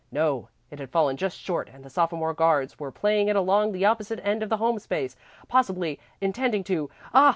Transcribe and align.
No, 0.11 0.49
it 0.71 0.79
had 0.79 0.89
fallen 0.89 1.15
just 1.15 1.37
short 1.39 1.69
and 1.71 1.83
the 1.85 1.89
sophomore 1.91 2.33
guards 2.33 2.79
were 2.79 2.91
playing 2.91 3.27
it 3.27 3.35
along 3.35 3.67
to 3.69 3.73
the 3.77 3.85
opposite 3.85 4.19
end 4.23 4.41
of 4.41 4.49
the 4.49 4.57
home 4.57 4.79
space, 4.79 5.15
possibly 5.47 5.99
intending 6.19 6.63
to 6.63 6.89
Ah! 7.13 7.29